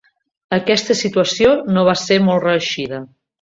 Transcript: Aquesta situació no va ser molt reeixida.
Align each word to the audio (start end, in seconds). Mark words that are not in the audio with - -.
Aquesta 0.55 0.95
situació 1.01 1.51
no 1.77 1.85
va 1.89 1.95
ser 2.05 2.19
molt 2.31 2.47
reeixida. 2.49 3.05